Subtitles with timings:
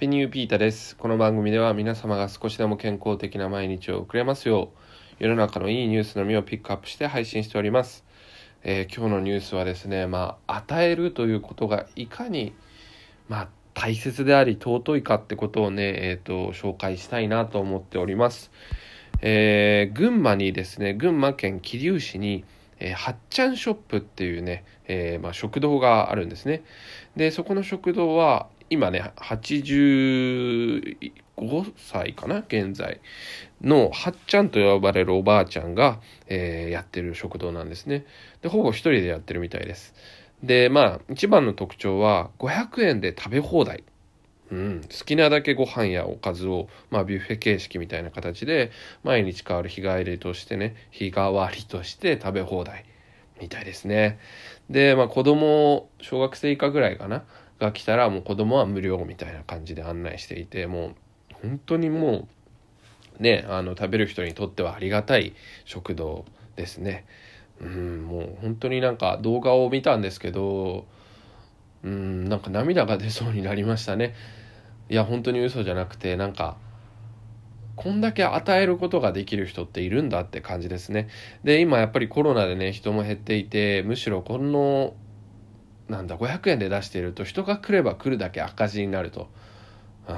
[0.00, 0.96] ピニューピータです。
[0.96, 4.70] この番組では皆様が少しでも健康的な毎日を送れますよ
[5.20, 8.02] う、世の中のいいニュースのみをピックアップして配信しております。
[8.62, 12.54] えー、今日のニュースはですね、まあ、与えるということがいかに、
[13.28, 18.50] まあ、大切であり尊いかってことをね、えっ、ー、と、紹介したいなと思っております。
[19.20, 22.46] えー、群馬にですね、群馬県桐生市に、
[22.78, 26.62] えー、はっちゃんショップっていうね、えー、まあ、食堂があるんですね。
[27.16, 30.96] で、そこの食堂は、今ね、85
[31.76, 33.00] 歳かな現在
[33.60, 38.06] のはっちゃんと呼ばれるおばあちゃんが、えー、やってる食堂なんですね。
[38.42, 39.92] で、ほぼ一人でやってるみたいです。
[40.44, 43.82] で、まあ、一番の特徴は、500円で食べ放題。
[44.52, 48.70] うん、好きなだけご飯やおかずを、まあ、ビュッフェ形式みたいな形で、
[49.02, 52.84] 毎日変わる日帰りとしてね、日替わりとして食べ放題
[53.40, 54.20] みたいですね。
[54.68, 57.24] で、まあ、子供、小学生以下ぐらいかな。
[57.60, 60.94] が来たらもう子供は無料みたいな感じで案内していてもう
[61.42, 62.28] 本当にも
[63.18, 66.24] うねあの食べる人にとってはありがたい食堂
[66.56, 67.04] ですね。
[67.60, 70.86] うん、もう本当になんか動画を見たんですけど
[71.84, 74.14] うんなんか涙が出そうになりましたね。
[74.88, 76.56] いや本当に嘘じゃなくてなんか
[77.76, 81.08] こんだけ与えることができる人っているんだって感じですね。
[81.44, 84.94] で今やっぱりコロナでね人も減っていてむしろこの
[85.90, 89.28] なんだ500円で出していると人が来れば来るだけ赤字になると。
[90.08, 90.16] うん、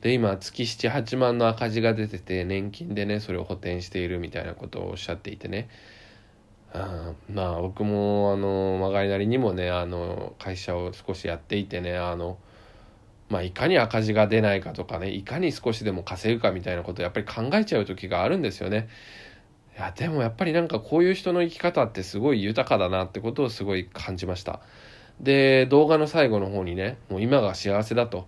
[0.00, 5.68] で今月78万の赤字が出てて年金でねそれを補填しているみたいなことをおっしゃっていてね。
[6.72, 12.38] うん、まあ僕もあのまがいなりにもねあの会社を少しやっていてねあの
[13.28, 18.88] まあ、いかに赤字が出ないかとかねいかに少しでも稼ぐかみたいなことをやっぱり考えちゃう時があるんですよね。
[19.76, 24.60] いやでもやっぱりなんかこういう人の生き方ってすごい豊かだなってことをすごい感じました。
[25.20, 28.26] で動画の最後の方にねもう今が幸せだと。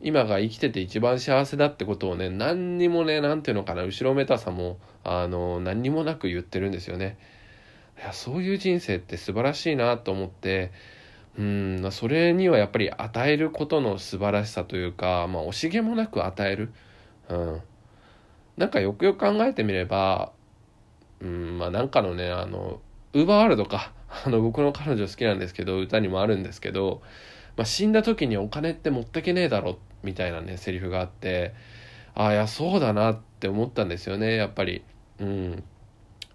[0.00, 7.18] 今が生きてて一番幸せだってことをね何にもね何ていうのかな後ろめたさもあの何にもなく言ってるんですよね。
[7.98, 10.70] いやそういう人生って素晴らしいなと思って
[11.36, 16.72] うんそれにはやっぱり与えることの素晴らしさというか、まあ、惜しげもなく与える、
[17.28, 17.60] うん、
[18.56, 20.30] なんかよくよく考えてみれば
[21.20, 22.80] うんまあなんかのねあの
[23.18, 23.92] ウーバーワールドか
[24.24, 27.02] あの僕の彼女好きなんですけど歌にもあるんですけど、
[27.56, 31.52] まあ、死んだ時にお金って持ってけねえだろみたいなねセリフがあって
[32.14, 34.82] ああいやそうだなって思ったんですよねやっぱり。
[35.20, 35.64] うん、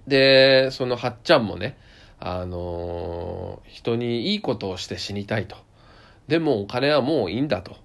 [0.07, 1.77] でそのはっちゃんもね
[2.19, 5.55] あのー、人にいいことをして死にたいと。
[6.27, 7.77] でもお金はもういいんだと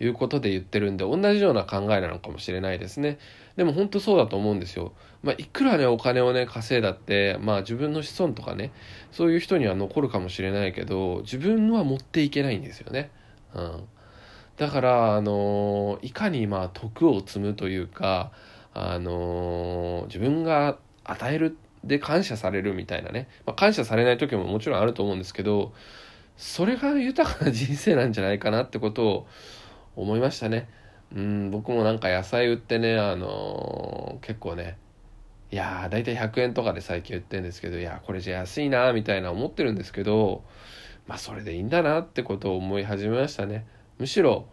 [0.00, 3.18] いうことで言ってるんで同じような考えなのかもしれないですね。
[3.56, 4.92] でも本当そうだと思うんですよ。
[5.22, 8.72] まあ、いくらね、お金をね、稼いだって、まあ自分の子孫とかね、
[9.12, 13.10] そういう人には残るかもしれないけど、自分は持っていけないんですよね。
[13.54, 13.84] うん。
[14.56, 18.30] だから、あのいかにまあ徳を積むというか、
[18.74, 25.72] あの自分が与えるで感謝されるみたいなね、まあ、感謝されない時ももちろんあると思うんですけど、
[26.36, 29.26] それが豊かな人生なんじゃないかなってことを
[29.96, 30.68] 思いましたね。
[31.14, 34.76] うん、僕もなんか野菜売ってね、あのー、結構ね、
[35.50, 40.42] いやー、だいたい100円とかで最近売ってるんですけど、いやこれじゃ安いなみたいな思ってるんですけど、
[41.06, 43.66] まあそれでいいんだなってことを思い始めましたね。
[43.98, 44.46] むしろ、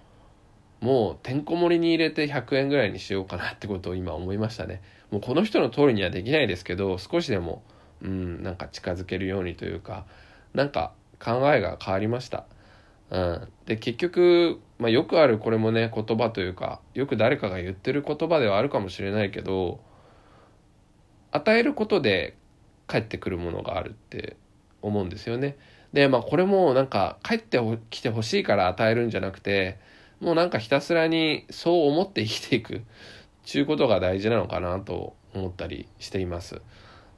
[0.82, 4.82] もうてんこ盛りに入れて100円ぐらいにしようかなってことを今思いましたね。
[5.12, 7.64] もうこの人の通りにはできないですけど、少しでも、
[8.02, 10.06] うん、なんか近づけるようにというか、
[10.54, 12.46] なんか考えが変わりました。
[13.12, 19.80] うん、で結局、まあ、よくあるこれもね言葉というかよく誰かが言ってる言葉ではあるかもしれないけど
[21.32, 22.36] 与えることで
[22.88, 24.38] 返ってくるものがあるって
[24.82, 25.58] 思うんですよね。
[25.94, 27.60] でまあこれもなんか帰って
[27.90, 29.78] きてほしいから与えるんじゃなくて
[30.20, 32.82] もうなんかひたすらにそう思って生きていく
[33.44, 36.62] ちゅうことが大事なのかなと思ったりしています。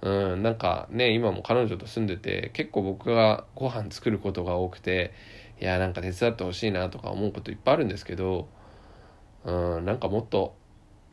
[0.01, 5.13] うん、なんかね今も彼女と住んでて結構僕がご飯作ることが多くて
[5.61, 8.47] いやなんか手伝ってほしいなとか思うこといっぱいあるんですけど
[9.45, 10.55] うんなんかもっと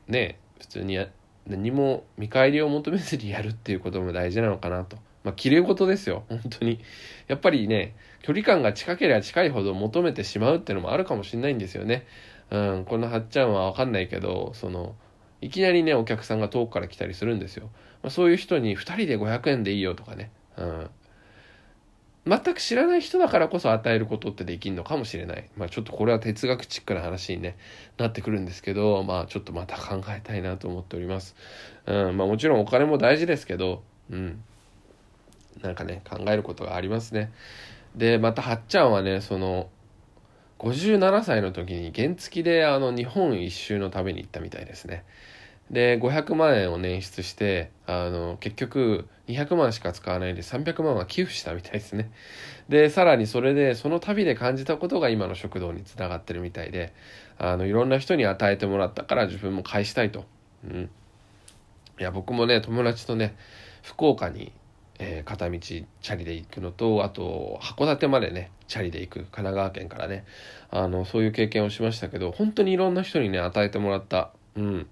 [0.09, 0.99] ね普通に
[1.47, 4.97] 何も見返りを求めずにやるっていうことも大事なのかなと。
[5.25, 6.25] まあ、綺麗事ですよ。
[6.29, 6.81] 本当に。
[7.29, 12.07] やっぱりね、距離感が近ければ近いほど求めてしまうっていうのもあるかもしれないんですよね。
[12.51, 14.95] うん、このはっちゃんはわかんないけど、その、
[15.41, 17.71] いきなりね、お客さんが遠くから来たりするんですよ。
[18.03, 20.31] まあ、そういう人に2人で500円でいいよとかね。
[20.57, 20.91] うん。
[22.27, 25.49] 全く知らない人だからこそ与えることってできんのかもしれない。
[25.57, 27.57] まあちょっとこれは哲学チックな話に、ね、
[27.99, 31.35] なってくるんですけど、まあちょっとまた考えたいなと思っております。
[31.87, 34.43] うん、まあもちろんお金も大事ですけど、うん。
[35.63, 37.33] なんかね、考えることがありますね。
[37.97, 39.69] で、またはっちゃんはね、その、
[40.59, 45.05] 57歳の時に原付であの日本一周の旅に行ったみたいですね。
[45.71, 52.11] で500万円を捻出してあの結局200万しか使わないで300万は寄付したみたいですね。
[52.69, 56.93] でさらにそれでその旅で感じたことが今の食堂につながってるみたいで
[57.39, 60.25] あのいろんな人に与えてもらったから自分も返したいと、
[60.65, 60.91] うん、
[61.99, 63.35] いや僕もね友達とね
[63.83, 64.53] 福岡に、
[64.99, 70.25] えー、片道チャリで行くのとあと函館までねチャリで行く神奈川県からね。
[70.71, 74.31] あのそういう経験をしましたけど本当にいろんな人にね与えてもらった。
[74.57, 74.87] うん。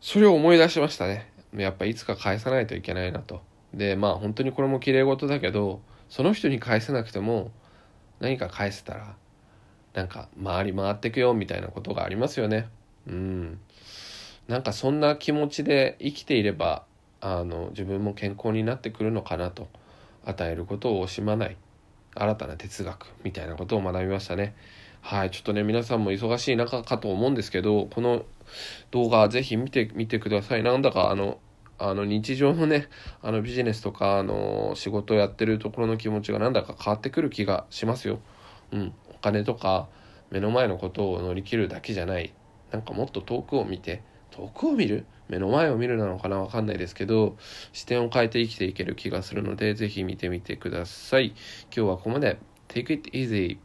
[0.00, 1.30] それを思い出しましたね。
[1.54, 3.42] やっぱいつか返さないといけないなと。
[3.74, 7.50] で、まあ本当にこれも綺麗事だけど、その人に返せなくても
[8.20, 9.16] 何か返せたら、
[9.94, 12.68] なんか回り回ってくよみたいなことがありますよね。
[13.06, 13.58] うん。
[14.46, 16.84] なんかそんな気持ちで生きていれば、
[17.20, 19.68] あの、自分も健康になってくるのかなと。
[20.28, 21.56] 与えることを惜しまない。
[22.14, 24.54] 新たな哲学みたいなことを学びましたね。
[25.00, 28.24] はい、ちょっとね、皆さんも忙しい中かと思うんですけど、この
[28.90, 30.62] 動画ぜひ見てみてください。
[30.62, 31.38] なんだかあの、
[31.78, 32.88] あの日常のね、
[33.22, 38.20] あのビジネスとか、あの仕事をやってるところの気持ちがなんだか変わってくる気がしますよ。
[38.72, 38.92] うん。
[39.10, 39.88] お金とか
[40.30, 42.32] 目の前のことを乗り切るだけじゃない。
[42.70, 45.06] なんかもっと遠くを見て、遠くを見る？
[45.28, 47.36] 目の前を見るなのかなわかんないですけど、
[47.72, 51.34] 視点を変えて生きていける気がするので、ぜひ見てみてください。
[51.74, 52.38] 今日はここまで。
[52.68, 53.58] Take it easy.